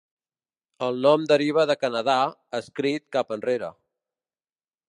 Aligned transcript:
El 0.85 0.95
nom 1.07 1.25
deriva 1.31 1.65
de 1.71 1.75
Canadà, 1.83 2.15
escrit 2.61 3.05
cap 3.17 3.37
enrere. 3.37 3.73